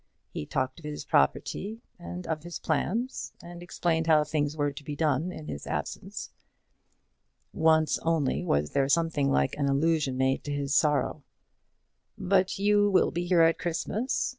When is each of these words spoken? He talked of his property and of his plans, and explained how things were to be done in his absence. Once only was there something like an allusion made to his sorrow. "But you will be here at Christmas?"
He 0.33 0.47
talked 0.47 0.79
of 0.79 0.83
his 0.85 1.05
property 1.05 1.79
and 1.99 2.25
of 2.25 2.41
his 2.41 2.57
plans, 2.57 3.33
and 3.43 3.61
explained 3.61 4.07
how 4.07 4.23
things 4.23 4.57
were 4.57 4.71
to 4.71 4.83
be 4.83 4.95
done 4.95 5.31
in 5.31 5.47
his 5.47 5.67
absence. 5.67 6.31
Once 7.53 7.99
only 7.99 8.43
was 8.43 8.71
there 8.71 8.89
something 8.89 9.29
like 9.29 9.55
an 9.57 9.67
allusion 9.69 10.17
made 10.17 10.43
to 10.45 10.51
his 10.51 10.73
sorrow. 10.73 11.21
"But 12.17 12.57
you 12.57 12.89
will 12.89 13.11
be 13.11 13.27
here 13.27 13.41
at 13.43 13.59
Christmas?" 13.59 14.29